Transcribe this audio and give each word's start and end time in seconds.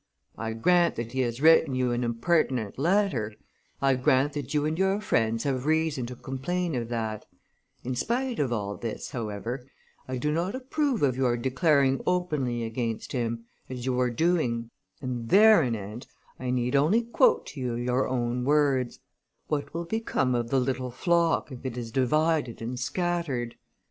I 0.35 0.53
grant 0.53 0.95
that 0.95 1.11
he 1.11 1.19
has 1.19 1.41
written 1.43 1.75
you 1.75 1.91
an 1.91 2.03
impertinent 2.03 2.79
letter; 2.79 3.35
I 3.83 3.93
grant 3.93 4.33
that 4.33 4.51
you 4.51 4.65
and 4.65 4.75
your 4.75 4.99
friends 4.99 5.43
have 5.43 5.67
reason 5.67 6.07
to 6.07 6.15
complain 6.15 6.73
of 6.73 6.89
that; 6.89 7.27
in 7.83 7.93
spite 7.93 8.39
of 8.39 8.51
all 8.51 8.77
this, 8.77 9.11
however, 9.11 9.63
I 10.07 10.17
do 10.17 10.31
not 10.31 10.55
approve 10.55 11.03
of 11.03 11.15
your 11.17 11.37
declaring 11.37 12.01
openly 12.07 12.63
against 12.63 13.11
him, 13.11 13.45
as 13.69 13.85
you 13.85 13.99
are 13.99 14.09
doing, 14.09 14.71
and, 15.03 15.29
thereanent, 15.29 16.07
I 16.39 16.49
need 16.49 16.75
only 16.75 17.03
quote 17.03 17.45
to 17.49 17.59
you 17.59 17.75
your 17.75 18.07
own 18.07 18.43
words: 18.43 19.01
'What 19.49 19.71
will 19.71 19.85
become 19.85 20.33
of 20.33 20.49
the 20.49 20.59
little 20.59 20.89
flock, 20.89 21.51
if 21.51 21.63
it 21.63 21.77
is 21.77 21.91
divided 21.91 22.59
and 22.59 22.79
scattered? 22.79 23.53